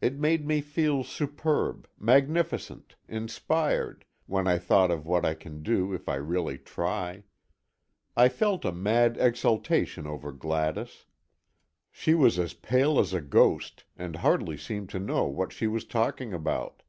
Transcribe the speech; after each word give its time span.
It 0.00 0.18
made 0.18 0.44
me 0.44 0.60
feel 0.60 1.04
superb, 1.04 1.86
magnificent, 1.96 2.96
inspired, 3.06 4.04
when 4.26 4.48
I 4.48 4.58
thought 4.58 4.90
of 4.90 5.06
what 5.06 5.24
I 5.24 5.34
can 5.34 5.62
do 5.62 5.92
if 5.92 6.08
I 6.08 6.16
really 6.16 6.58
try. 6.58 7.22
I 8.16 8.30
felt 8.30 8.64
a 8.64 8.72
mad 8.72 9.16
exultation 9.16 10.08
over 10.08 10.32
Gladys. 10.32 11.06
She 11.92 12.14
was 12.14 12.36
as 12.36 12.54
pale 12.54 12.98
as 12.98 13.14
a 13.14 13.20
ghost, 13.20 13.84
and 13.96 14.16
hardly 14.16 14.56
seemed 14.56 14.88
to 14.90 14.98
know 14.98 15.22
what 15.26 15.52
she 15.52 15.68
was 15.68 15.84
talking 15.84 16.32
about. 16.34 16.82